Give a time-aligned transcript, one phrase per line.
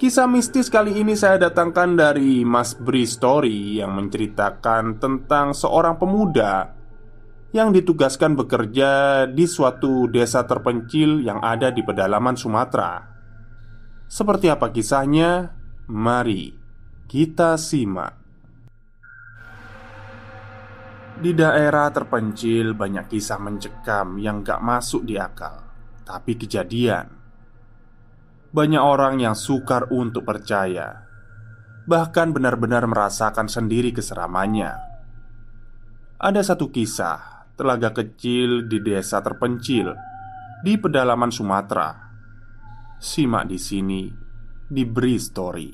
[0.00, 6.72] Kisah mistis kali ini saya datangkan dari Mas Bri Story yang menceritakan tentang seorang pemuda
[7.52, 13.12] yang ditugaskan bekerja di suatu desa terpencil yang ada di pedalaman Sumatera.
[14.08, 15.52] Seperti apa kisahnya?
[15.92, 16.56] Mari
[17.04, 18.16] kita simak.
[21.20, 25.60] Di daerah terpencil banyak kisah mencekam yang gak masuk di akal,
[26.08, 27.19] tapi kejadian
[28.50, 31.06] banyak orang yang sukar untuk percaya,
[31.86, 34.74] bahkan benar-benar merasakan sendiri keseramannya.
[36.18, 39.94] Ada satu kisah telaga kecil di desa terpencil
[40.66, 41.94] di pedalaman Sumatera.
[43.00, 44.02] Simak di sini
[44.66, 45.70] di Bri Story.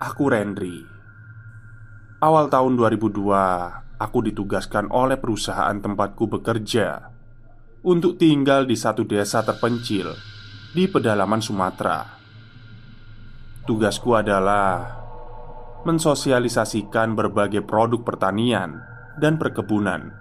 [0.00, 0.78] Aku Rendri.
[2.20, 7.09] Awal tahun 2002, aku ditugaskan oleh perusahaan tempatku bekerja
[7.80, 10.12] untuk tinggal di satu desa terpencil
[10.76, 12.04] di pedalaman Sumatera.
[13.64, 15.00] Tugasku adalah
[15.88, 18.84] mensosialisasikan berbagai produk pertanian
[19.16, 20.12] dan perkebunan,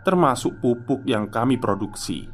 [0.00, 2.24] termasuk pupuk yang kami produksi,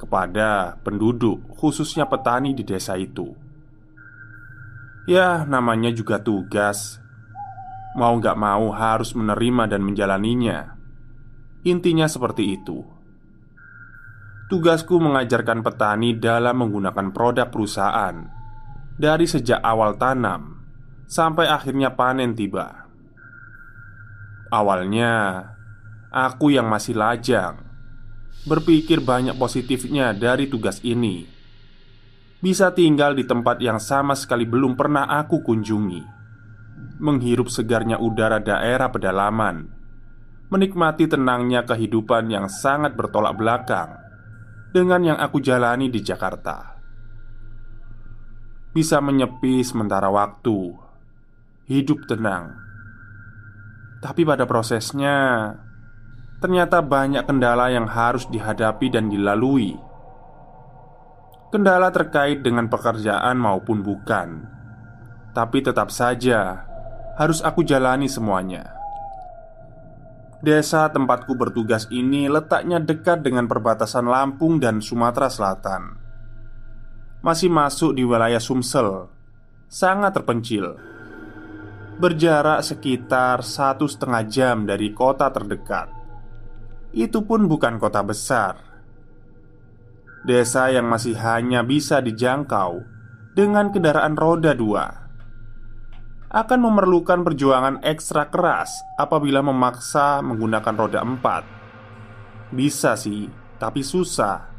[0.00, 3.36] kepada penduduk, khususnya petani di desa itu.
[5.04, 6.96] Ya, namanya juga tugas.
[7.92, 10.80] Mau gak mau harus menerima dan menjalaninya.
[11.60, 12.93] Intinya seperti itu.
[14.54, 18.22] Tugasku mengajarkan petani dalam menggunakan produk perusahaan
[18.94, 20.62] dari sejak awal tanam
[21.10, 22.86] sampai akhirnya panen tiba.
[24.54, 25.42] Awalnya,
[26.14, 27.66] aku yang masih lajang
[28.46, 31.26] berpikir banyak positifnya dari tugas ini.
[32.38, 36.02] Bisa tinggal di tempat yang sama sekali belum pernah aku kunjungi,
[37.02, 39.66] menghirup segarnya udara daerah pedalaman,
[40.46, 44.03] menikmati tenangnya kehidupan yang sangat bertolak belakang
[44.74, 46.74] dengan yang aku jalani di Jakarta.
[48.74, 50.74] Bisa menyepi sementara waktu,
[51.70, 52.58] hidup tenang,
[54.02, 55.14] tapi pada prosesnya
[56.42, 59.78] ternyata banyak kendala yang harus dihadapi dan dilalui.
[61.54, 64.42] Kendala terkait dengan pekerjaan maupun bukan,
[65.38, 66.66] tapi tetap saja
[67.14, 68.74] harus aku jalani semuanya.
[70.44, 75.96] Desa tempatku bertugas ini letaknya dekat dengan perbatasan Lampung dan Sumatera Selatan.
[77.24, 79.08] Masih masuk di wilayah Sumsel,
[79.72, 80.76] sangat terpencil.
[81.96, 85.88] Berjarak sekitar satu setengah jam dari kota terdekat.
[86.92, 88.60] Itu pun bukan kota besar.
[90.28, 92.84] Desa yang masih hanya bisa dijangkau
[93.32, 95.03] dengan kendaraan roda dua
[96.34, 101.46] akan memerlukan perjuangan ekstra keras apabila memaksa menggunakan roda empat.
[102.50, 103.30] Bisa sih,
[103.62, 104.50] tapi susah.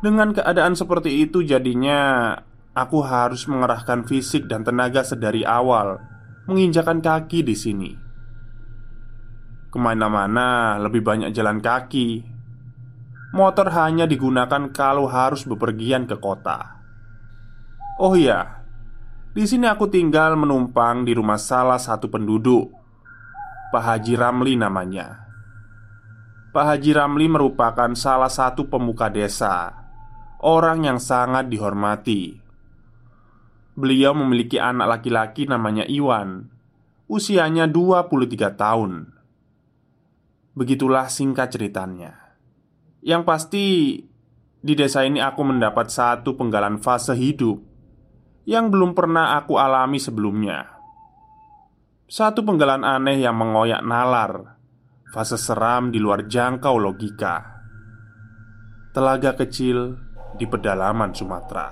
[0.00, 2.32] Dengan keadaan seperti itu, jadinya
[2.72, 6.00] aku harus mengerahkan fisik dan tenaga sedari awal
[6.48, 7.92] menginjakan kaki di sini.
[9.68, 12.24] Ke mana-mana lebih banyak jalan kaki.
[13.36, 16.80] Motor hanya digunakan kalau harus bepergian ke kota.
[17.96, 18.61] Oh iya,
[19.32, 22.68] di sini aku tinggal menumpang di rumah salah satu penduduk.
[23.72, 25.24] Pak Haji Ramli namanya.
[26.52, 29.72] Pak Haji Ramli merupakan salah satu pemuka desa.
[30.44, 32.36] Orang yang sangat dihormati.
[33.72, 36.52] Beliau memiliki anak laki-laki namanya Iwan.
[37.08, 39.16] Usianya 23 tahun.
[40.52, 42.36] Begitulah singkat ceritanya.
[43.00, 43.64] Yang pasti
[44.62, 47.71] Di desa ini aku mendapat satu penggalan fase hidup
[48.42, 50.66] Yang belum pernah aku alami sebelumnya.
[52.10, 54.62] Satu penggalan aneh yang mengoyak nalar
[55.12, 57.60] Fase seram di luar jangkau logika.
[58.96, 59.92] Telaga kecil
[60.40, 61.68] di pedalaman Sumatera.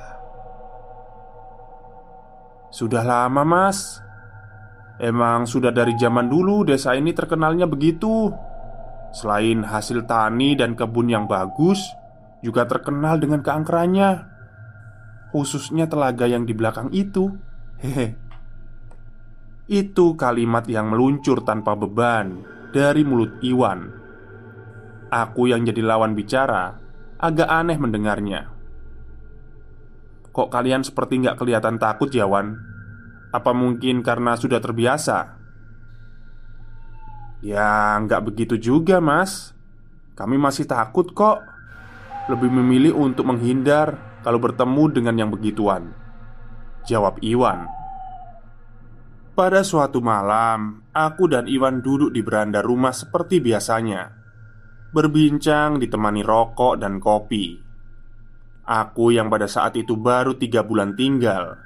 [2.69, 3.97] Sudah lama mas.
[5.01, 8.29] Emang sudah dari zaman dulu desa ini terkenalnya begitu.
[9.17, 11.83] Selain hasil tani dan kebun yang bagus
[12.45, 14.30] Juga terkenal dengan keangkerannya
[15.31, 17.31] Khususnya telaga yang di belakang itu.
[17.79, 18.19] Hehe.
[19.71, 22.43] Itu kalimat yang meluncur tanpa beban
[22.75, 23.87] Dari mulut Iwan.
[25.11, 26.75] Aku yang jadi lawan bicara
[27.21, 28.51] Agak aneh mendengarnya.
[30.31, 32.57] Kok kalian seperti nggak kelihatan takut ya Wan?
[33.29, 35.37] Apa mungkin karena sudah terbiasa?
[37.45, 39.53] Ya nggak begitu juga mas.
[40.17, 41.45] Kami masih takut kok.
[42.33, 45.97] Lebih memilih untuk menghindar Kalau bertemu dengan yang begituan
[46.85, 47.65] Jawab Iwan.
[49.33, 54.13] Pada suatu malam Aku dan Iwan duduk di beranda rumah seperti biasanya
[54.93, 57.57] Berbincang ditemani rokok dan kopi.
[58.69, 61.57] Aku yang pada saat itu baru tiga bulan tinggal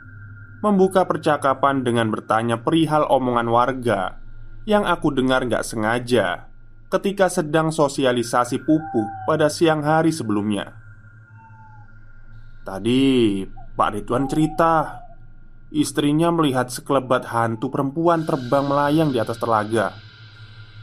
[0.62, 4.22] Membuka percakapan dengan bertanya perihal omongan warga
[4.62, 6.46] Yang aku dengar gak sengaja
[6.86, 10.83] Ketika sedang sosialisasi pupuk pada siang hari sebelumnya
[12.64, 13.44] Tadi
[13.76, 15.04] Pak Ridwan cerita
[15.68, 19.92] Istrinya melihat sekelebat hantu perempuan terbang melayang di atas telaga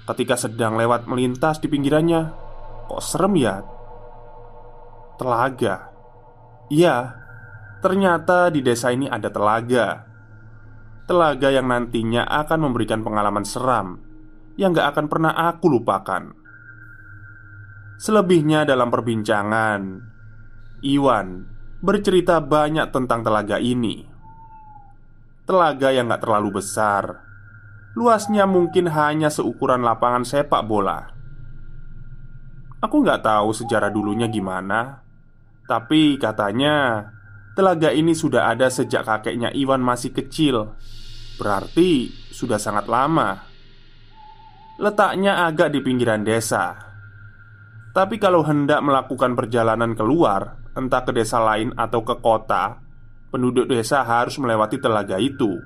[0.06, 2.22] Ketika sedang lewat melintas di pinggirannya
[2.86, 3.66] Kok serem ya?
[5.18, 5.92] Telaga
[6.72, 7.20] Iya,
[7.84, 10.08] ternyata di desa ini ada telaga.
[11.04, 14.00] Telaga yang nantinya akan memberikan pengalaman seram
[14.56, 16.32] yang gak akan pernah aku lupakan.
[18.00, 20.00] Selebihnya dalam perbincangan,
[20.80, 21.51] Iwan
[21.82, 24.06] bercerita banyak tentang telaga ini.
[25.50, 27.26] Telaga yang gak terlalu besar,
[27.98, 31.12] luasnya mungkin hanya seukuran lapangan sepak bola.
[32.82, 35.06] Aku nggak tahu sejarah dulunya gimana,
[35.70, 37.06] tapi katanya
[37.52, 40.72] Telaga ini sudah ada sejak kakeknya Iwan masih kecil.
[41.36, 43.44] Berarti sudah sangat lama.
[44.80, 46.80] Letaknya agak di pinggiran desa.
[47.92, 52.80] Tapi kalau hendak melakukan perjalanan keluar Entah ke desa lain atau ke kota
[53.32, 55.60] Penduduk desa harus melewati telaga itu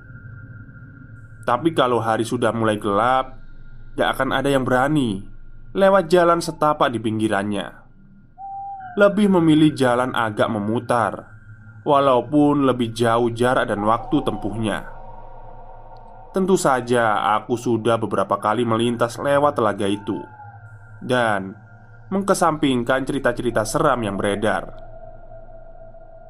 [1.46, 3.38] Tapi kalau hari sudah mulai gelap
[3.94, 5.22] Gak akan ada yang berani
[5.76, 7.86] Lewat jalan setapak di pinggirannya
[8.96, 11.36] lebih memilih jalan agak memutar,
[11.84, 14.88] walaupun lebih jauh jarak dan waktu tempuhnya.
[16.32, 20.16] Tentu saja, aku sudah beberapa kali melintas lewat telaga itu
[21.04, 21.52] dan
[22.08, 24.85] mengkesampingkan cerita-cerita seram yang beredar.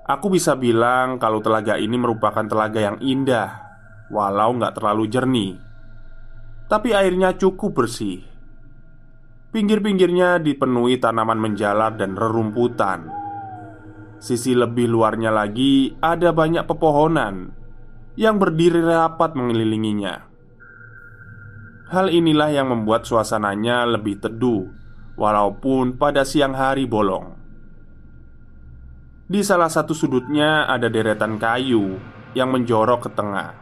[0.07, 3.51] Aku bisa bilang kalau telaga ini merupakan telaga yang indah,
[4.15, 5.59] walau nggak terlalu jernih,
[6.71, 8.37] tapi airnya cukup bersih
[9.57, 13.09] Pinggir-pinggirnya dipenuhi tanaman menjalar dan rerumputan.
[14.21, 17.57] Sisi lebih luarnya lagi ada banyak pepohonan
[18.21, 20.29] yang berdiri rapat mengelilinginya.
[21.89, 24.69] Hal inilah yang membuat suasananya lebih teduh,
[25.17, 27.46] walaupun pada siang hari bolong.
[29.27, 31.99] Di salah satu sudutnya ada deretan kayu
[32.39, 33.59] yang menjorok ke tengah,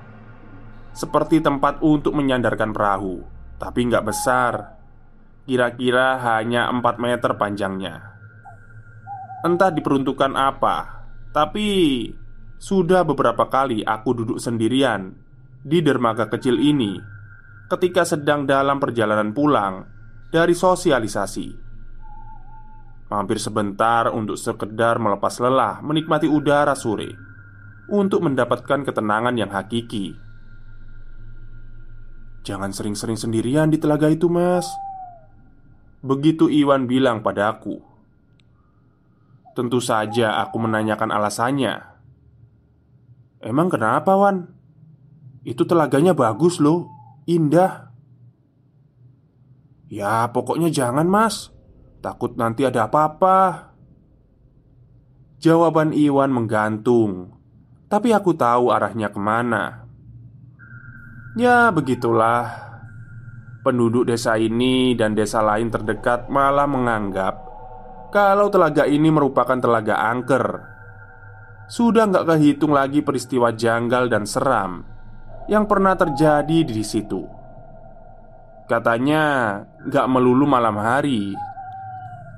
[0.92, 3.25] seperti tempat untuk menyandarkan perahu,
[3.56, 4.76] tapi nggak besar.
[5.44, 8.14] Kira-kira hanya 4 meter panjangnya.
[9.44, 11.68] Entah diperuntukkan apa Tapi
[12.56, 15.12] Sudah beberapa kali aku duduk sendirian
[15.61, 16.97] Di dermaga kecil ini
[17.68, 19.85] Ketika sedang dalam perjalanan pulang
[20.33, 21.63] Dari sosialisasi
[23.14, 27.14] Mampir sebentar untuk sekedar melepas lelah Menikmati udara sore.
[27.87, 30.18] Untuk mendapatkan ketenangan yang hakiki.
[32.42, 34.66] Jangan sering-sering sendirian di telaga itu mas.
[36.02, 37.78] Begitu Iwan bilang padaku
[39.54, 41.87] Tentu saja aku menanyakan alasannya.
[43.38, 44.50] Emang kenapa Wan?
[45.47, 46.90] Itu telaganya bagus loh
[47.30, 47.94] Indah.
[49.87, 51.54] Ya pokoknya jangan mas
[52.05, 53.73] Takut nanti ada apa-apa.
[55.41, 57.33] Jawaban Iwan menggantung.
[57.89, 59.89] Tapi aku tahu arahnya ke mana.
[61.41, 62.61] Ya begitulah.
[63.65, 67.41] Penduduk desa ini dan desa lain terdekat malah menganggap
[68.13, 70.45] kalau telaga ini merupakan telaga angker.
[71.73, 74.85] Sudah nggak kehitung lagi peristiwa janggal dan seram
[75.49, 77.25] yang pernah terjadi di situ.
[78.69, 79.57] Katanya
[79.89, 81.33] nggak melulu malam hari,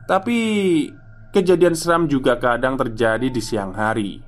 [0.07, 0.39] tapi
[1.35, 4.23] kejadian seram juga kadang terjadi di siang hari.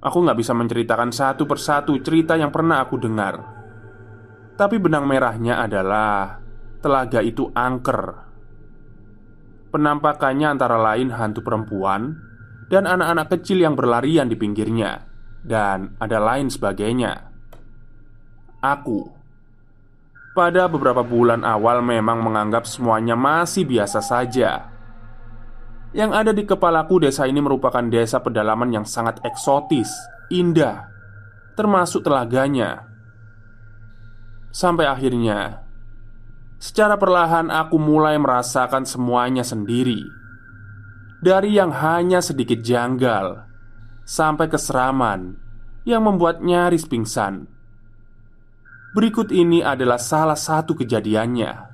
[0.00, 3.60] Aku nggak bisa menceritakan satu persatu cerita yang pernah aku dengar
[4.60, 6.36] tapi benang merahnya adalah
[6.84, 8.28] telaga itu angker.
[9.72, 12.12] Penampakannya antara lain hantu perempuan
[12.68, 15.00] dan anak-anak kecil yang berlarian di pinggirnya,
[15.40, 17.32] dan ada lain sebagainya.
[18.60, 19.08] Aku
[20.40, 24.72] pada beberapa bulan awal memang menganggap semuanya masih biasa saja.
[25.92, 29.92] Yang ada di kepalaku, desa ini merupakan desa pedalaman yang sangat eksotis,
[30.32, 30.88] indah,
[31.60, 32.88] termasuk telaganya.
[34.48, 35.60] Sampai akhirnya
[36.56, 40.02] Secara perlahan aku mulai merasakan semuanya sendiri.
[41.22, 43.46] Dari yang hanya sedikit janggal
[44.02, 45.38] Sampai keseraman
[45.86, 47.59] Yang membuat nyaris pingsan
[48.90, 51.70] Berikut ini adalah salah satu kejadiannya.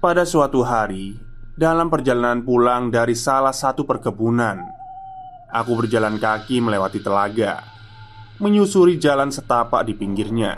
[0.00, 1.12] Pada suatu hari
[1.52, 4.64] Dalam perjalanan pulang dari salah satu perkebunan
[5.52, 7.60] Aku berjalan kaki melewati telaga
[8.40, 10.56] Menyusuri jalan setapak di pinggirnya.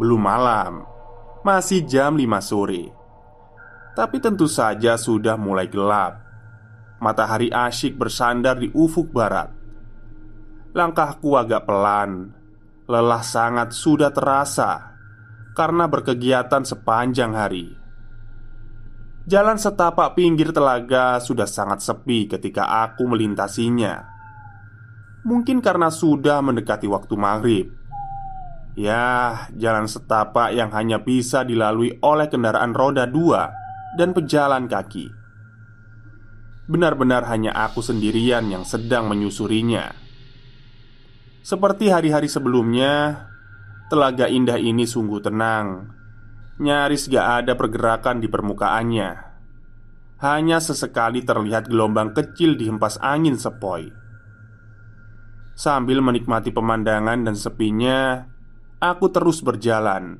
[0.00, 0.88] Belum malam
[1.44, 2.88] Masih jam 5 sore.
[3.92, 6.24] Tapi tentu saja sudah mulai gelap.
[7.04, 9.52] Matahari asyik bersandar di ufuk barat.
[10.72, 12.40] Langkahku agak pelan
[12.90, 14.98] Lelah sangat sudah terasa
[15.54, 17.74] Karena berkegiatan sepanjang hari
[19.22, 24.02] Jalan setapak pinggir telaga sudah sangat sepi ketika aku melintasinya
[25.22, 27.66] Mungkin karena sudah mendekati waktu maghrib
[28.72, 33.52] Ya, jalan setapak yang hanya bisa dilalui oleh kendaraan roda dua
[34.00, 35.12] dan pejalan kaki.
[36.72, 40.01] Benar-benar hanya aku sendirian yang sedang menyusurinya.
[41.42, 43.26] Seperti hari-hari sebelumnya,
[43.90, 45.90] telaga indah ini sungguh tenang.
[46.62, 49.10] Nyaris gak ada pergerakan di permukaannya.
[50.22, 53.90] Hanya sesekali terlihat gelombang kecil di hempas angin sepoi.
[55.58, 58.30] Sambil menikmati pemandangan dan sepinya,
[58.82, 60.18] Aku terus berjalan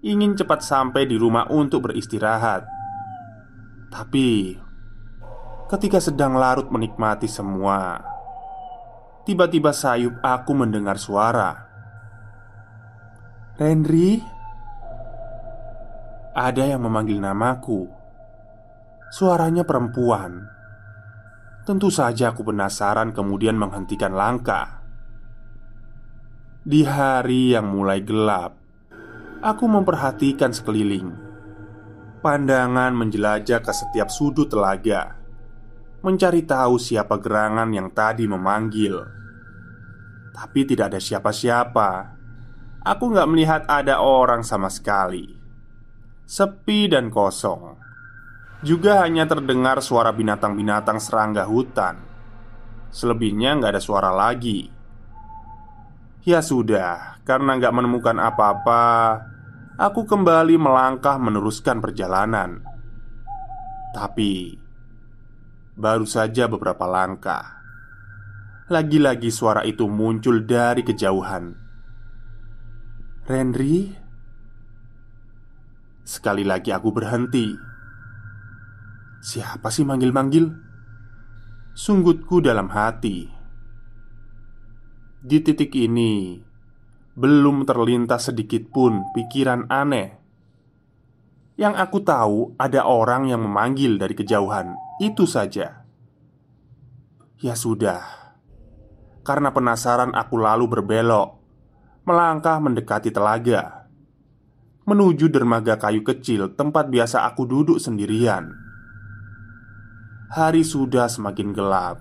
[0.00, 2.64] Ingin cepat sampai di rumah untuk beristirahat
[3.92, 4.56] Tapi
[5.66, 8.15] Ketika sedang larut menikmati semua
[9.26, 11.66] Tiba-tiba sayup aku mendengar suara.
[13.58, 14.22] Henry
[16.30, 17.90] Ada yang memanggil namaku.
[19.10, 20.46] Suaranya perempuan.
[21.66, 24.86] Tentu saja aku penasaran kemudian menghentikan langkah.
[26.62, 28.54] Di hari yang mulai gelap,
[29.42, 31.10] aku memperhatikan sekeliling.
[32.22, 35.18] Pandangan menjelajah ke setiap sudut telaga,
[36.06, 39.02] mencari tahu siapa gerangan yang tadi memanggil.
[40.30, 42.14] Tapi tidak ada siapa-siapa.
[42.86, 45.34] Aku nggak melihat ada orang sama sekali.
[46.22, 47.74] Sepi dan kosong.
[48.62, 51.98] Juga hanya terdengar suara binatang-binatang serangga hutan.
[52.94, 54.70] Selebihnya nggak ada suara lagi.
[56.22, 58.84] Ya sudah, karena nggak menemukan apa-apa,
[59.74, 62.62] aku kembali melangkah meneruskan perjalanan.
[63.94, 64.65] Tapi
[65.76, 67.60] baru saja beberapa langkah,
[68.72, 71.54] lagi-lagi suara itu muncul dari kejauhan.
[73.28, 73.92] Henry,
[76.02, 77.52] sekali lagi aku berhenti.
[79.20, 80.48] Siapa sih manggil-manggil?
[81.76, 83.28] Sunggutku dalam hati.
[85.20, 86.38] Di titik ini
[87.16, 90.25] belum terlintas sedikit pun pikiran aneh.
[91.56, 94.76] Yang aku tahu, ada orang yang memanggil dari kejauhan.
[95.00, 95.88] Itu saja.
[97.40, 98.26] Ya sudah,
[99.26, 101.36] karena penasaran, aku lalu berbelok,
[102.06, 103.90] melangkah mendekati telaga,
[104.86, 108.54] menuju dermaga kayu kecil tempat biasa aku duduk sendirian.
[110.30, 111.98] Hari sudah semakin gelap.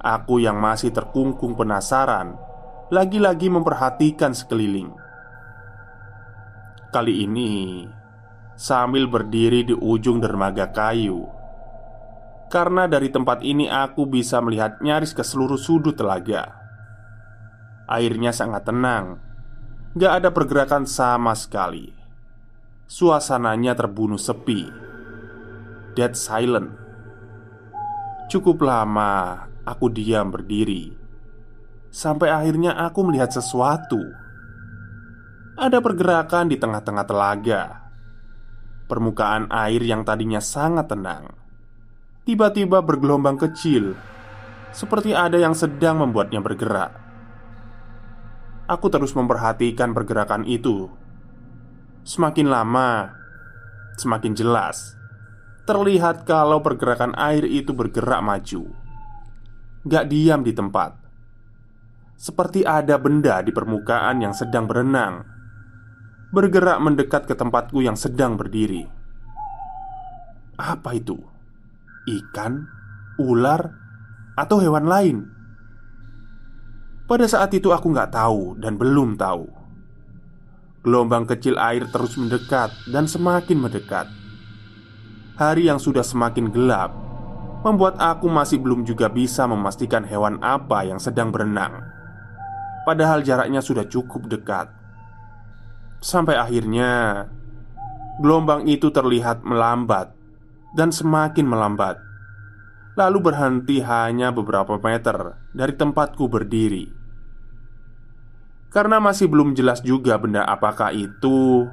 [0.00, 2.40] Aku yang masih terkungkung penasaran
[2.88, 4.96] lagi-lagi memperhatikan sekeliling.
[6.88, 7.84] Kali ini,
[8.56, 11.28] sambil berdiri di ujung dermaga kayu,
[12.48, 16.56] karena dari tempat ini aku bisa melihat nyaris ke seluruh sudut telaga.
[17.86, 19.22] Airnya sangat tenang,
[19.94, 21.94] gak ada pergerakan sama sekali.
[22.90, 24.66] Suasananya terbunuh sepi,
[25.94, 26.74] dead silent.
[28.26, 30.90] Cukup lama aku diam berdiri
[31.94, 34.02] Sampai akhirnya aku melihat sesuatu
[35.54, 37.85] Ada pergerakan di tengah-tengah telaga.
[38.86, 41.46] Permukaan air yang tadinya sangat tenang
[42.26, 43.94] tiba-tiba bergelombang kecil,
[44.74, 46.90] seperti ada yang sedang membuatnya bergerak.
[48.66, 50.90] Aku terus memperhatikan pergerakan itu.
[52.02, 53.14] Semakin lama,
[53.94, 54.98] semakin jelas
[55.66, 58.70] terlihat kalau pergerakan air itu bergerak maju,
[59.82, 60.94] gak diam di tempat,
[62.14, 65.26] seperti ada benda di permukaan yang sedang berenang,
[66.34, 68.86] bergerak mendekat ke tempatku yang sedang berdiri.
[70.56, 71.18] Apa itu?
[72.06, 72.70] ikan,
[73.18, 73.74] ular,
[74.38, 75.26] atau hewan lain.
[77.10, 79.46] Pada saat itu aku nggak tahu dan belum tahu.
[80.86, 84.06] Gelombang kecil air terus mendekat dan semakin mendekat.
[85.34, 86.94] Hari yang sudah semakin gelap
[87.66, 91.82] membuat aku masih belum juga bisa memastikan hewan apa yang sedang berenang.
[92.86, 94.70] Padahal jaraknya sudah cukup dekat.
[96.00, 97.24] Sampai akhirnya
[98.20, 100.12] gelombang itu terlihat melambat
[100.76, 102.00] dan semakin melambat.
[102.96, 106.88] Lalu berhenti hanya beberapa meter dari tempatku berdiri.
[108.72, 111.68] Karena masih belum jelas juga benda apakah itu,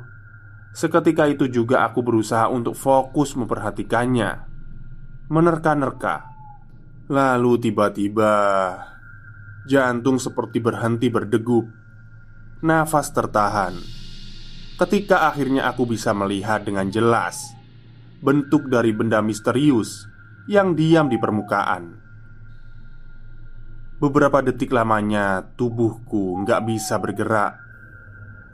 [0.75, 4.39] seketika itu juga aku berusaha untuk fokus memperhatikannya,
[5.27, 6.31] menerka-nerka.
[7.11, 8.35] Lalu tiba-tiba
[9.67, 11.67] jantung seperti berhenti berdegup,
[12.63, 14.02] nafas tertahan.
[14.73, 17.53] Ketika akhirnya aku bisa melihat dengan jelas
[18.23, 20.09] bentuk dari benda misterius
[20.49, 21.99] yang diam di permukaan.
[24.01, 27.55] Beberapa detik lamanya, tubuhku nggak bisa bergerak.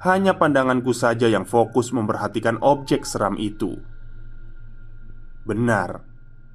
[0.04, 3.80] Hanya pandanganku saja yang fokus memperhatikan objek seram itu.
[5.48, 6.04] Benar,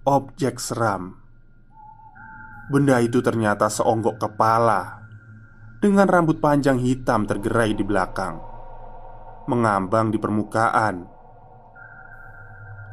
[0.06, 1.18] objek seram.
[2.70, 5.04] Benda itu ternyata seonggok kepala
[5.82, 8.40] dengan rambut panjang hitam tergerai di belakang,
[9.44, 11.04] mengambang di permukaan.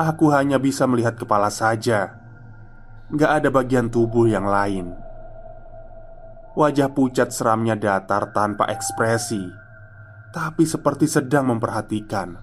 [0.02, 2.18] Aku hanya bisa melihat kepala saja.
[3.12, 4.96] Gak ada bagian tubuh yang lain.
[6.52, 9.40] Wajah pucat seramnya datar tanpa ekspresi
[10.36, 12.36] Tapi seperti sedang memperhatikan.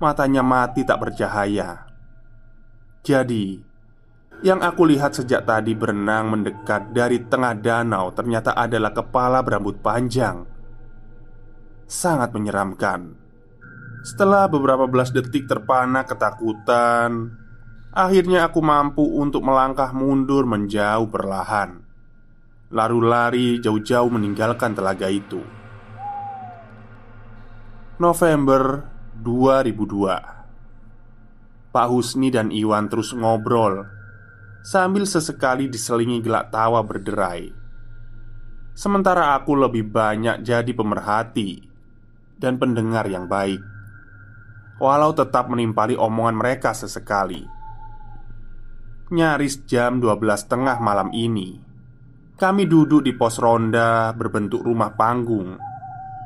[0.00, 1.88] Matanya mati tak bercahaya.
[3.04, 3.60] Jadi
[4.40, 10.59] Yang aku lihat sejak tadi berenang mendekat dari tengah danau Ternyata adalah kepala berambut panjang
[11.90, 13.18] Sangat menyeramkan.
[14.06, 17.34] Setelah beberapa belas detik terpana ketakutan,
[17.90, 21.82] akhirnya aku mampu untuk melangkah mundur menjauh perlahan,
[22.70, 25.42] lalu lari jauh-jauh meninggalkan telaga itu.
[27.98, 28.86] November
[29.26, 33.82] 2002 Pak Husni dan Iwan terus ngobrol
[34.62, 37.50] Sambil sesekali diselingi gelak tawa berderai.
[38.78, 41.69] Sementara aku lebih banyak jadi pemerhati
[42.40, 43.60] Dan pendengar yang baik.
[44.80, 47.44] Walau tetap menimpali omongan mereka sesekali.
[49.12, 51.58] Nyaris jam 12 tengah malam ini
[52.38, 55.58] Kami duduk di pos ronda berbentuk rumah panggung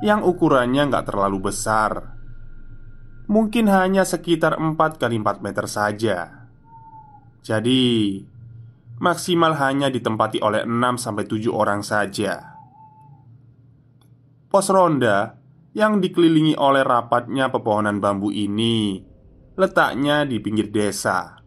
[0.05, 2.13] Yang ukurannya nggak terlalu besar.
[3.25, 6.45] Mungkin hanya sekitar 4 kali 4 meter saja.
[7.41, 7.81] Jadi
[8.95, 12.55] Maksimal hanya ditempati oleh 6-7 orang saja.
[14.47, 15.35] Pos ronda
[15.75, 19.03] yang dikelilingi oleh rapatnya pepohonan bambu ini
[19.59, 21.39] letaknya di pinggir desa,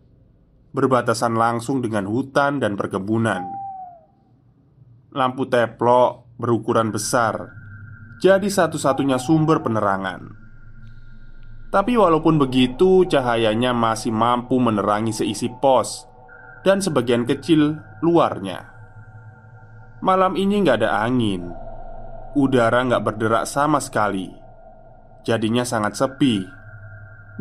[0.71, 3.43] berbatasan langsung dengan hutan dan perkebunan.
[5.15, 7.51] Lampu teplok berukuran besar
[8.19, 10.27] jadi satu-satunya sumber penerangan.
[11.67, 16.07] Tapi walaupun begitu, cahayanya masih mampu menerangi seisi pos
[16.63, 18.71] dan sebagian kecil luarnya.
[19.99, 21.66] Malam ini nggak ada angin
[22.37, 24.29] Udara nggak berderak sama sekali.
[25.25, 26.45] Jadinya sangat sepi.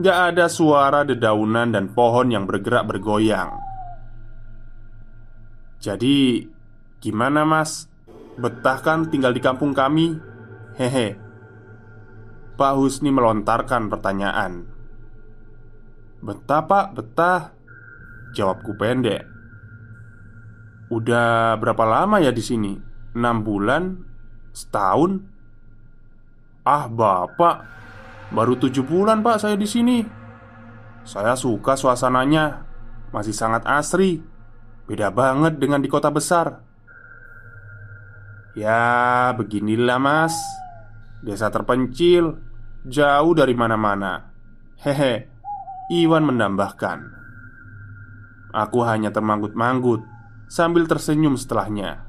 [0.01, 3.53] Nggak ada suara dedaunan dan pohon yang bergerak bergoyang.
[5.77, 6.49] Jadi
[7.07, 7.87] Gimana mas?
[8.35, 10.17] Betah kan tinggal di kampung kami?
[10.75, 11.15] Hehe.
[12.59, 14.67] Pak Husni melontarkan pertanyaan.
[16.19, 17.55] Betah pak, betah.
[18.35, 19.23] Jawabku pendek.
[20.91, 22.75] Udah berapa lama ya di sini?
[23.15, 23.83] 6 bulan
[24.57, 25.21] Setahun?
[26.65, 27.69] Ah, Bapak,
[28.33, 30.01] baru tujuh bulan Pak saya di sini.
[31.05, 32.65] Saya suka suasananya,
[33.13, 34.25] masih sangat asri.
[34.89, 36.65] Beda banget dengan di kota besar.
[38.57, 40.33] Ya, beginilah Mas.
[41.21, 42.41] Desa terpencil,
[42.89, 44.33] jauh dari mana-mana.
[44.81, 45.29] Hehe,
[45.93, 47.13] Iwan menambahkan.
[48.57, 50.01] Aku hanya termanggut-manggut
[50.49, 52.06] sambil tersenyum setelahnya.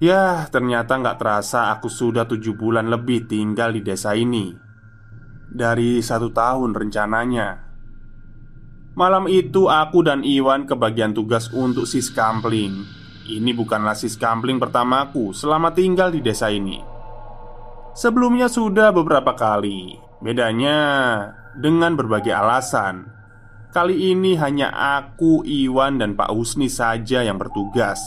[0.00, 4.48] Ya, ternyata nggak terasa aku sudah tujuh bulan lebih tinggal di desa ini.
[5.52, 7.68] Dari satu tahun rencananya.
[8.96, 12.80] Malam itu aku dan Iwan kebagian tugas untuk sis kampling.
[13.28, 16.80] Ini bukanlah sis kampling pertamaku selama tinggal di desa ini.
[17.92, 20.00] Sebelumnya sudah beberapa kali.
[20.24, 20.80] Bedanya
[21.60, 23.04] dengan berbagai alasan.
[23.68, 28.00] Kali ini hanya aku, Iwan, dan Pak Husni saja yang bertugas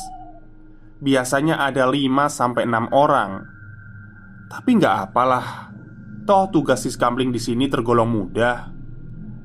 [1.03, 3.43] biasanya ada 5 enam orang.
[4.47, 5.75] Tapi nggak apalah.
[6.23, 8.71] Toh tugas siskampling di sini tergolong mudah.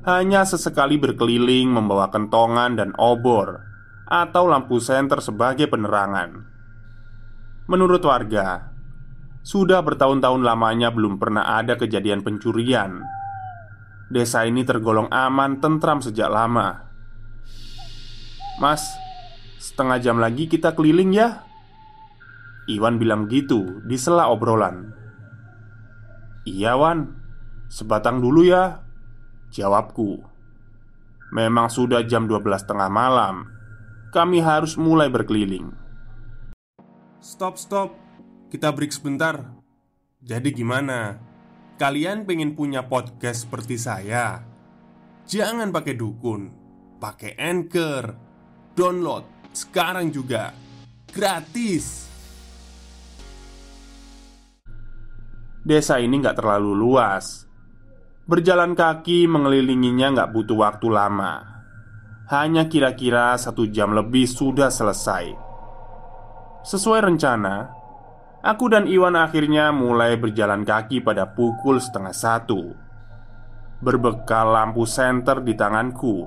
[0.07, 3.67] Hanya sesekali berkeliling membawa kentongan dan obor
[4.07, 6.47] atau lampu senter sebagai penerangan.
[7.67, 8.71] Menurut warga,
[9.43, 13.03] sudah bertahun-tahun lamanya belum pernah ada kejadian pencurian.
[14.09, 16.89] Desa ini tergolong aman tentram sejak lama.
[18.57, 18.81] Mas,
[19.61, 21.48] setengah jam lagi kita keliling ya.
[22.69, 24.93] Iwan bilang gitu di sela obrolan.
[26.45, 27.17] Iya Wan.
[27.69, 28.85] Sebatang dulu ya
[29.49, 30.21] Jawabku.
[31.33, 33.49] Memang sudah jam 12 tengah malam.
[34.13, 35.73] Kami harus mulai berkeliling.
[37.21, 37.93] Stop stop.
[38.53, 39.41] Kita break sebentar.
[40.21, 41.17] Jadi gimana?
[41.77, 44.41] Kalian pengen punya podcast seperti saya?
[45.25, 46.49] Jangan pakai dukun.
[46.97, 48.13] Pakai anchor.
[48.73, 50.53] Download sekarang juga.
[51.09, 52.08] Gratis
[55.69, 57.45] Desa ini nggak terlalu luas.
[58.25, 61.45] Berjalan kaki mengelilinginya nggak butuh waktu lama.
[62.25, 65.29] Hanya kira-kira satu jam lebih sudah selesai.
[66.65, 67.69] Sesuai rencana
[68.41, 72.73] Aku dan Iwan akhirnya mulai berjalan kaki pada pukul setengah satu.
[73.77, 76.25] Berbekal lampu senter di tanganku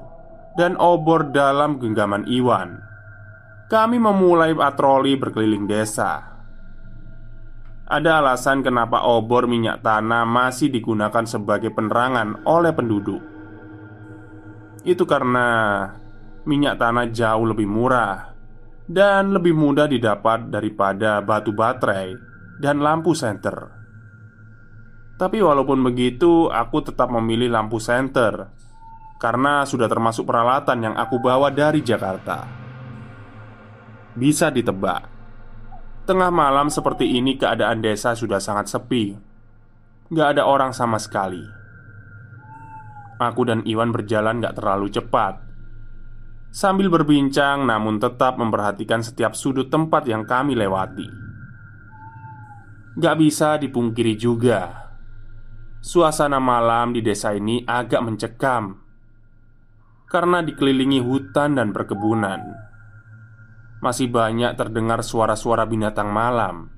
[0.55, 2.79] Dan obor dalam genggaman Iwan.
[3.67, 6.32] Kami memulai patroli berkeliling desa
[7.93, 13.21] ada alasan kenapa obor minyak tanah masih digunakan sebagai penerangan oleh penduduk.
[14.81, 15.85] Itu karena
[16.49, 18.33] minyak tanah jauh lebih murah
[18.89, 22.17] dan lebih mudah didapat daripada batu baterai
[22.65, 23.85] dan lampu senter.
[25.21, 28.49] Tapi walaupun begitu, aku tetap memilih lampu senter
[29.21, 32.49] karena sudah termasuk peralatan yang aku bawa dari Jakarta.
[34.17, 35.22] Bisa ditebak,
[36.03, 39.15] Tengah malam seperti ini keadaan desa sudah sangat sepi.
[40.11, 41.47] Gak ada orang sama sekali.
[43.23, 45.39] Aku dan Iwan berjalan gak terlalu cepat.
[46.51, 51.07] Sambil berbincang namun tetap memperhatikan setiap sudut tempat yang kami lewati.
[52.99, 54.83] Gak bisa dipungkiri juga
[55.83, 58.75] Suasana malam di desa ini agak mencekam.
[60.11, 62.72] Karena dikelilingi hutan dan perkebunan
[63.83, 66.71] masih banyak terdengar suara-suara binatang malam.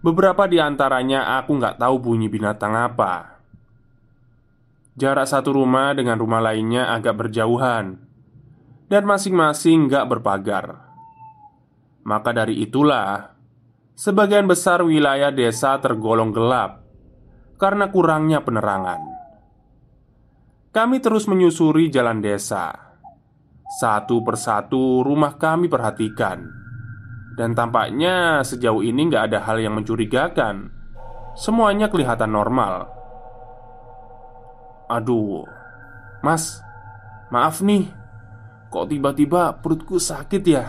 [0.00, 3.38] Beberapa di antaranya aku nggak tahu bunyi binatang apa.
[4.96, 8.00] Jarak satu rumah dengan rumah lainnya agak berjauhan,
[8.88, 10.80] dan masing-masing nggak berpagar.
[12.02, 13.36] Maka dari itulah,
[13.94, 16.82] sebagian besar wilayah desa tergolong gelap
[17.60, 19.00] karena kurangnya penerangan.
[20.72, 22.91] Kami terus menyusuri jalan desa
[23.80, 26.44] satu persatu rumah kami perhatikan.
[27.32, 30.68] Dan tampaknya sejauh ini nggak ada hal yang mencurigakan.
[31.32, 32.92] Semuanya kelihatan normal.
[34.92, 35.48] Aduh
[36.20, 36.60] Mas
[37.32, 37.88] Maaf nih.
[38.68, 40.64] Kok tiba-tiba perutku sakit ya?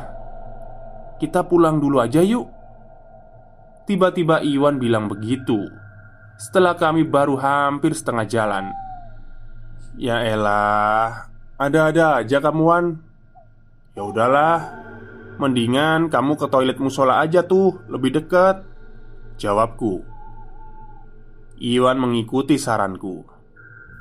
[1.19, 2.47] Kita pulang dulu aja yuk.
[3.83, 5.59] Tiba-tiba Iwan bilang begitu.
[6.39, 8.65] Setelah kami baru hampir setengah jalan.
[9.99, 12.85] Ya elah ada-ada aja kamu Wan.
[13.93, 14.81] Ya udahlah.
[15.37, 18.65] Mendingan kamu ke toilet musola aja tuh Lebih dekat.
[19.37, 20.05] Jawabku.
[21.61, 23.25] Iwan mengikuti saranku.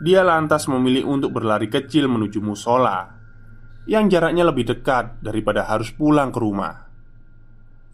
[0.03, 3.07] Dia lantas memilih untuk berlari kecil menuju musola
[3.87, 6.91] Yang jaraknya lebih dekat daripada harus pulang ke rumah.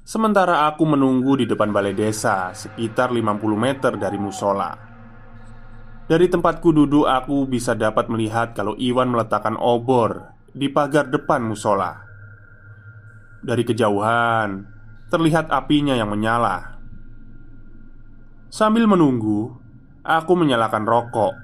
[0.09, 4.88] Sementara aku menunggu di depan balai desa Sekitar 50 meter dari musola
[6.09, 12.01] dari tempatku duduk, aku bisa dapat melihat kalau Iwan meletakkan obor di pagar depan musola.
[13.44, 14.64] Dari kejauhan,
[15.12, 16.81] terlihat apinya yang menyala.
[18.49, 19.53] Sambil menunggu,
[20.01, 21.35] aku menyalakan rokok.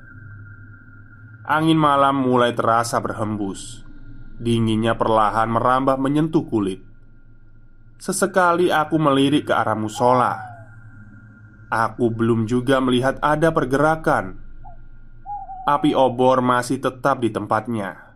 [1.44, 3.85] Angin malam mulai terasa berhembus.
[4.40, 6.81] Dinginnya perlahan merambah menyentuh kulit.
[8.00, 10.40] Sesekali aku melirik ke arah musola.
[11.68, 14.43] Aku belum juga melihat ada pergerakan
[15.64, 18.12] Api obor masih tetap di tempatnya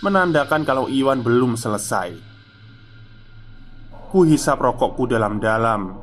[0.00, 2.16] Menandakan kalau Iwan belum selesai
[4.08, 6.00] Kuhisap rokokku dalam-dalam,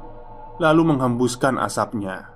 [0.61, 2.29] lalu menghembuskan asapnya.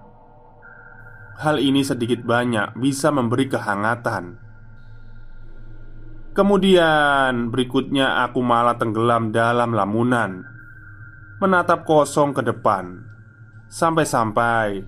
[1.37, 4.41] Hal ini sedikit banyak bisa memberi kehangatan.
[6.33, 10.41] Kemudian berikutnya aku malah tenggelam dalam lamunan
[11.37, 13.05] Menatap kosong ke depan
[13.69, 14.81] Sampai-sampai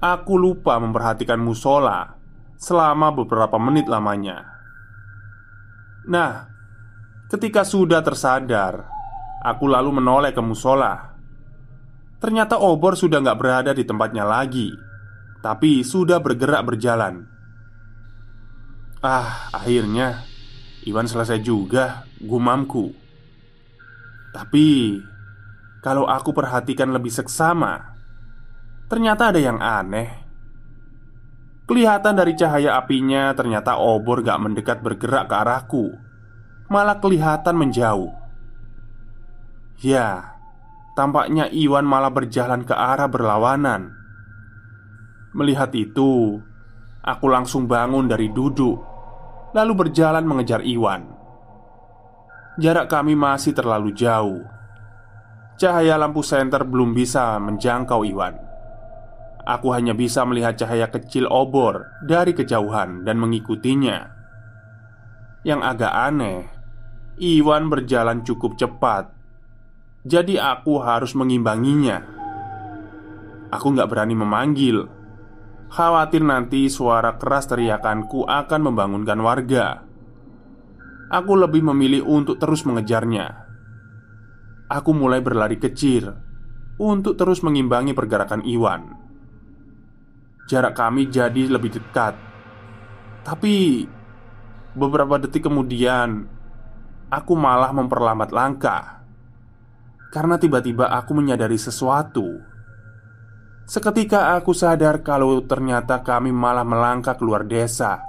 [0.00, 2.15] Aku lupa memperhatikan musola
[2.56, 4.44] Selama beberapa menit lamanya
[6.08, 6.48] Nah
[7.28, 8.88] Ketika sudah tersadar
[9.44, 11.16] Aku lalu menoleh ke musola
[12.18, 14.72] Ternyata obor sudah nggak berada di tempatnya lagi
[15.44, 17.28] Tapi sudah bergerak berjalan
[19.04, 20.24] Ah, akhirnya
[20.86, 22.94] Iwan selesai juga, gumamku.
[24.30, 24.94] Tapi,
[25.82, 27.98] kalau aku perhatikan lebih seksama,
[28.86, 30.25] ternyata ada yang aneh.
[31.66, 35.84] Kelihatan dari cahaya apinya, ternyata obor gak mendekat bergerak ke arahku,
[36.70, 38.14] malah kelihatan menjauh.
[39.82, 40.38] Ya,
[40.94, 43.92] tampaknya Iwan malah berjalan ke arah berlawanan.
[45.34, 46.38] Melihat itu,
[47.02, 48.96] aku langsung bangun dari duduk
[49.56, 51.08] lalu berjalan mengejar Iwan.
[52.60, 54.44] Jarak kami masih terlalu jauh.
[55.56, 58.45] Cahaya lampu senter belum bisa menjangkau Iwan.
[59.46, 64.10] Aku hanya bisa melihat cahaya kecil obor dari kejauhan dan mengikutinya.
[65.46, 66.50] Yang agak aneh,
[67.22, 69.14] Iwan berjalan cukup cepat,
[70.02, 72.02] jadi aku harus mengimbanginya.
[73.54, 74.90] Aku nggak berani memanggil
[75.66, 79.82] Khawatir nanti suara keras teriakanku akan membangunkan warga.
[81.10, 83.46] Aku lebih memilih untuk terus mengejarnya.
[84.70, 86.14] Aku mulai berlari kecil
[86.78, 89.05] untuk terus mengimbangi pergerakan Iwan.
[90.46, 92.14] Jarak kami jadi lebih dekat,
[93.26, 93.82] tapi
[94.78, 96.30] beberapa detik kemudian
[97.10, 99.02] aku malah memperlambat langkah.
[100.14, 102.38] Karena tiba-tiba aku menyadari sesuatu.
[103.66, 108.06] Seketika aku sadar kalau ternyata kami malah melangkah keluar desa.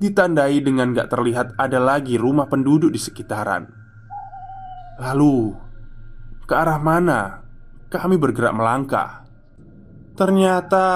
[0.00, 3.68] Ditandai dengan gak terlihat ada lagi rumah penduduk di sekitaran.
[4.96, 5.52] Lalu,
[6.48, 7.44] ke arah mana
[7.92, 9.28] kami bergerak melangkah?
[10.20, 10.86] Ternyata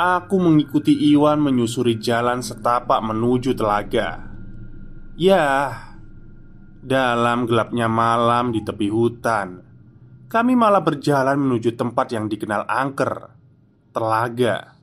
[0.00, 4.24] aku mengikuti Iwan menyusuri jalan setapak menuju telaga.
[5.20, 5.76] Ya,
[6.80, 9.68] dalam gelapnya malam di tepi hutan
[10.32, 13.36] kami malah berjalan menuju tempat yang dikenal angker
[13.92, 14.80] Telaga.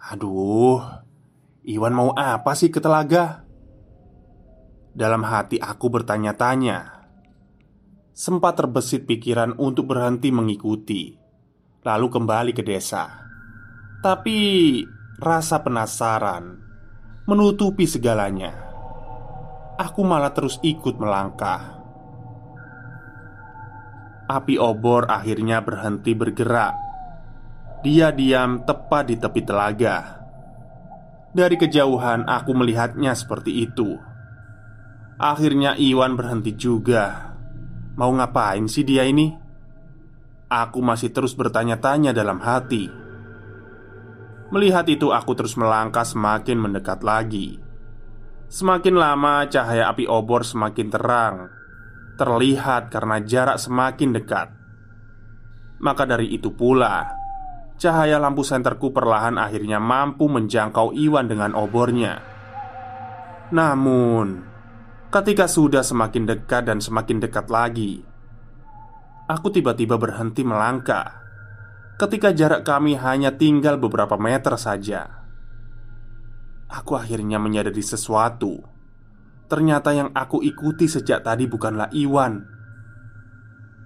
[0.00, 0.80] Aduh
[1.68, 3.44] Iwan mau apa sih ke telaga?
[4.96, 7.04] Dalam hati aku bertanya-tanya.
[8.16, 11.19] Sempat terbesit pikiran untuk berhenti mengikuti
[11.80, 13.08] Lalu kembali ke desa
[14.04, 14.38] Tapi
[15.16, 16.60] rasa penasaran
[17.24, 18.52] Menutupi segalanya
[19.80, 21.80] Aku malah terus ikut melangkah
[24.30, 26.74] api obor akhirnya berhenti bergerak.
[27.82, 30.22] Dia diam tepat di tepi telaga.
[31.34, 33.98] Dari kejauhan, aku melihatnya seperti itu.
[35.18, 37.34] Akhirnya, Iwan berhenti juga.
[37.98, 39.39] Mau ngapain sih dia ini?
[40.50, 42.90] Aku masih terus bertanya-tanya dalam hati.
[44.50, 47.62] Melihat itu, aku terus melangkah semakin mendekat lagi.
[48.50, 51.36] Semakin lama, cahaya api obor semakin terang
[52.20, 54.52] terlihat karena jarak semakin dekat.
[55.80, 57.08] Maka dari itu pula,
[57.80, 62.20] cahaya lampu senterku perlahan akhirnya mampu menjangkau Iwan dengan obornya.
[63.56, 64.44] Namun,
[65.08, 68.04] ketika sudah semakin dekat dan semakin dekat lagi,
[69.30, 71.22] aku tiba-tiba berhenti melangkah.
[71.94, 75.06] Ketika jarak kami hanya tinggal beberapa meter saja,
[76.66, 78.58] aku akhirnya menyadari sesuatu.
[79.46, 82.42] Ternyata yang aku ikuti sejak tadi bukanlah Iwan.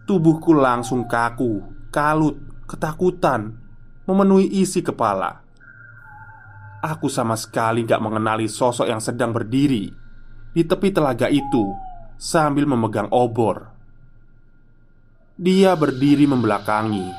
[0.04, 2.36] Tubuhku langsung kaku, kalut,
[2.68, 3.56] ketakutan
[4.04, 5.40] Memenuhi isi kepala.
[6.84, 9.88] Aku sama sekali gak mengenali sosok yang sedang berdiri
[10.52, 11.72] Di tepi telaga itu
[12.20, 13.73] Sambil memegang obor
[15.34, 17.10] Dia berdiri membelakangi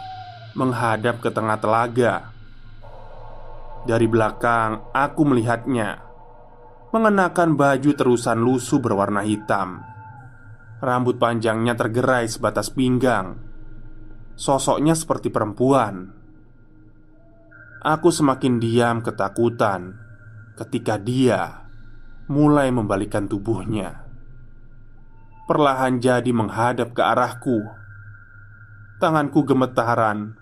[0.56, 2.32] Menghadap ke tengah telaga
[3.84, 6.06] Dari belakang aku melihatnya
[6.96, 9.84] mengenakan baju terusan lusuh berwarna hitam.
[10.80, 13.36] Rambut panjangnya tergerai sebatas pinggang.
[14.40, 16.16] Sosoknya seperti perempuan.
[17.84, 20.00] Aku semakin diam ketakutan
[20.56, 21.68] ketika dia
[22.32, 24.08] mulai membalikan tubuhnya.
[25.52, 27.60] Perlahan jadi menghadap ke arahku.
[28.96, 30.40] Tanganku gemetaran,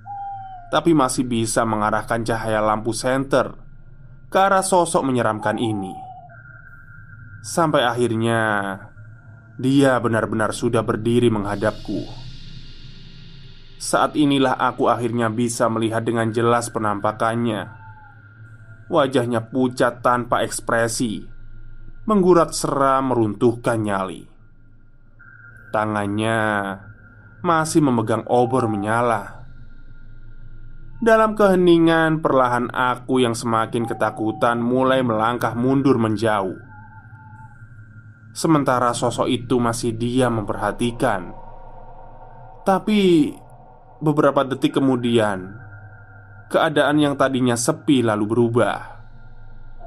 [0.69, 3.57] tapi masih bisa mengarahkan cahaya lampu senter
[4.29, 5.93] ke arah sosok menyeramkan ini.
[7.41, 8.41] Sampai akhirnya
[9.53, 12.09] Dia benar-benar sudah berdiri menghadapku.
[13.77, 17.69] Saat inilah aku akhirnya bisa melihat dengan jelas penampakannya.
[18.89, 21.21] Wajahnya pucat tanpa ekspresi,
[22.09, 24.25] menggurat seram meruntuhkan nyali.
[25.69, 26.37] Tangannya
[27.43, 29.43] masih memegang obor menyala.
[31.03, 36.55] Dalam keheningan, perlahan aku yang semakin ketakutan mulai melangkah mundur menjauh.
[38.31, 41.35] Sementara sosok itu masih diam memperhatikan,
[42.63, 43.35] tapi
[43.99, 45.59] beberapa detik kemudian,
[46.47, 49.03] keadaan yang tadinya sepi lalu berubah.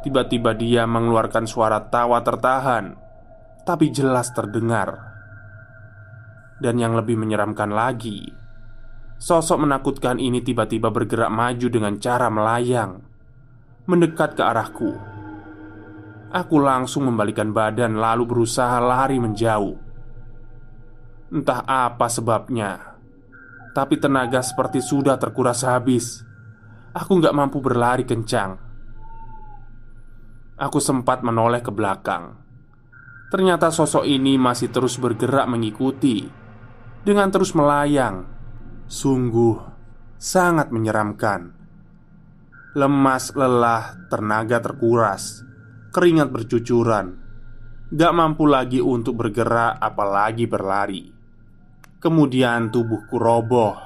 [0.04, 2.94] Tiba-tiba dia mengeluarkan suara tawa tertahan,
[3.64, 5.05] tapi jelas terdengar.
[6.56, 8.32] Dan yang lebih menyeramkan lagi,
[9.20, 13.04] sosok menakutkan ini tiba-tiba bergerak maju dengan cara melayang,
[13.84, 14.96] mendekat ke arahku.
[16.32, 19.76] Aku langsung membalikan badan, lalu berusaha lari menjauh.
[21.28, 22.96] Entah apa sebabnya,
[23.76, 26.24] tapi tenaga seperti sudah terkuras habis.
[26.96, 28.56] Aku nggak mampu berlari kencang.
[30.56, 32.40] Aku sempat menoleh ke belakang.
[33.28, 36.45] Ternyata sosok ini masih terus bergerak mengikuti
[37.06, 38.26] dengan terus melayang.
[38.90, 39.62] Sungguh
[40.18, 41.54] sangat menyeramkan.
[42.74, 45.46] Lemas, lelah, tenaga terkuras,
[45.94, 47.14] keringat bercucuran,
[47.94, 51.08] gak mampu lagi untuk bergerak, apalagi berlari.
[52.02, 53.78] Kemudian tubuhku roboh,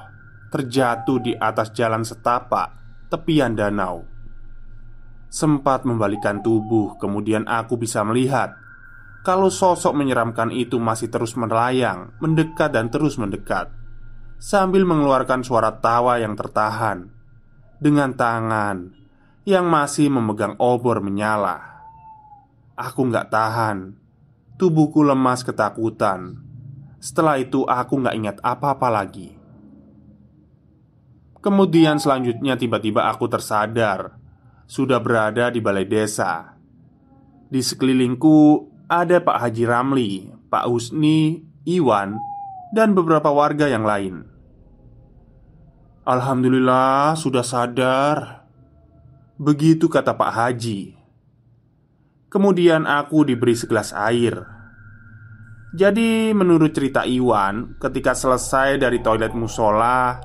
[0.49, 2.75] terjatuh di atas jalan setapak
[3.07, 4.03] tepian danau.
[5.31, 8.60] Sempat membalikan tubuh, kemudian aku bisa melihat
[9.21, 13.69] kalau sosok menyeramkan itu masih terus melayang, mendekat dan terus mendekat,
[14.41, 17.13] sambil mengeluarkan suara tawa yang tertahan
[17.77, 18.97] dengan tangan
[19.45, 21.85] yang masih memegang obor menyala.
[22.73, 23.93] Aku nggak tahan,
[24.57, 26.41] tubuhku lemas ketakutan.
[27.01, 29.33] Setelah itu, aku nggak ingat apa-apa lagi.
[31.41, 34.17] Kemudian, selanjutnya, tiba-tiba aku tersadar
[34.69, 36.53] sudah berada di balai desa.
[37.49, 40.11] Di sekelilingku ada Pak Haji Ramli,
[40.51, 42.19] Pak Husni, Iwan,
[42.75, 44.27] dan beberapa warga yang lain.
[46.03, 48.43] Alhamdulillah, sudah sadar.
[49.39, 50.99] Begitu kata Pak Haji.
[52.27, 54.43] Kemudian aku diberi segelas air.
[55.71, 60.19] Jadi, menurut cerita Iwan, ketika selesai dari toilet musola,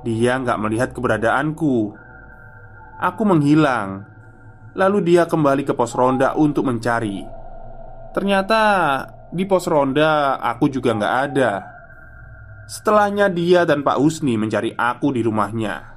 [0.00, 1.92] dia nggak melihat keberadaanku.
[3.04, 4.08] Aku menghilang,
[4.72, 7.37] lalu dia kembali ke pos ronda untuk mencari.
[8.12, 8.60] Ternyata
[9.28, 11.52] di pos ronda aku juga nggak ada.
[12.68, 15.96] Setelahnya dia dan Pak Husni mencari aku di rumahnya.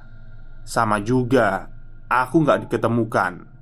[0.64, 1.68] Sama juga,
[2.08, 3.52] aku nggak diketemukan.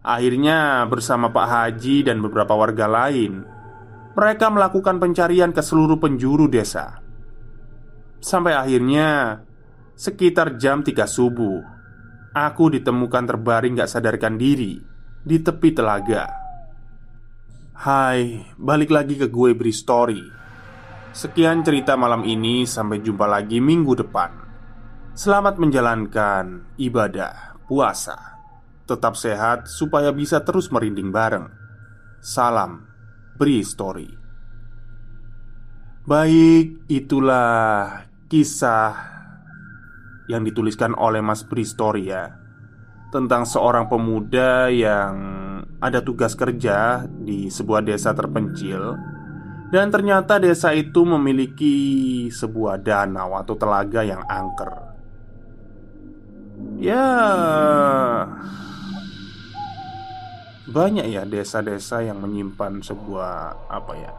[0.00, 3.44] Akhirnya bersama Pak Haji dan beberapa warga lain
[4.16, 7.04] Mereka melakukan pencarian ke seluruh penjuru desa.
[8.16, 9.44] Sampai akhirnya
[9.92, 11.60] Sekitar jam 3 subuh
[12.32, 14.80] Aku ditemukan terbaring gak sadarkan diri
[15.20, 16.39] Di tepi telaga
[17.80, 20.20] Hai, balik lagi ke gue beri story.
[21.16, 24.36] Sekian cerita malam ini Sampai jumpa lagi minggu depan.
[25.16, 28.36] Selamat menjalankan ibadah puasa.
[28.84, 31.48] Tetap sehat supaya bisa terus merinding bareng.
[32.20, 32.84] Salam
[33.40, 34.12] beri story.
[36.04, 38.92] Baik, itulah kisah
[40.28, 42.39] yang dituliskan oleh Mas Bri Story ya
[43.10, 45.14] Tentang seorang pemuda yang
[45.82, 48.94] ada tugas kerja di sebuah desa terpencil
[49.70, 54.90] dan ternyata desa itu memiliki sebuah danau atau telaga yang angker.
[56.82, 57.06] Ya,
[60.66, 64.12] banyak ya desa-desa yang menyimpan sebuah apa ya?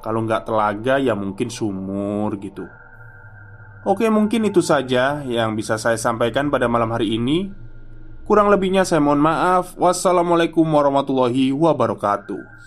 [0.00, 2.70] Kalau nggak telaga ya mungkin sumur gitu.
[3.80, 7.48] Oke, mungkin itu saja yang bisa saya sampaikan pada malam hari ini.
[8.28, 9.72] Kurang lebihnya saya mohon maaf.
[9.72, 12.59] Wassalamualaikum warahmatullahi wabarakatuh.